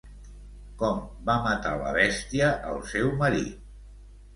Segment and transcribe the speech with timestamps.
[0.79, 0.97] Com
[1.29, 3.67] va matar la bèstia el seu marit?